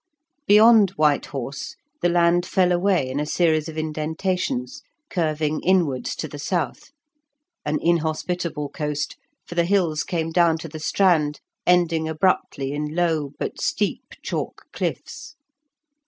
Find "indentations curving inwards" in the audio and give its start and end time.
3.77-6.15